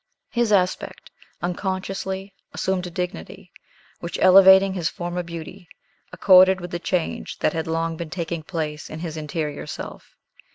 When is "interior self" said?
9.15-10.15